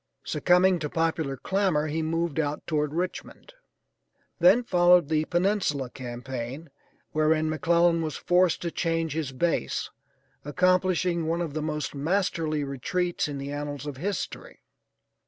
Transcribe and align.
Succumbing 0.23 0.79
to 0.79 0.89
popular 0.89 1.37
clamor 1.37 1.85
he 1.85 2.01
moved 2.01 2.39
out 2.39 2.65
toward 2.65 2.91
Richmond. 2.91 3.53
Then 4.39 4.63
followed 4.63 5.09
the 5.09 5.25
Peninsula 5.25 5.91
campaign, 5.91 6.71
wherein 7.11 7.51
McClellan 7.51 8.01
was 8.01 8.15
forced 8.17 8.63
to 8.63 8.71
change 8.71 9.13
his 9.13 9.31
base, 9.31 9.91
accomplishing 10.43 11.27
one 11.27 11.39
of 11.39 11.53
the 11.53 11.61
most 11.61 11.93
masterly 11.93 12.63
retreats 12.63 13.27
in 13.27 13.37
the 13.37 13.51
annals 13.51 13.85
of 13.85 13.97
history. 13.97 14.63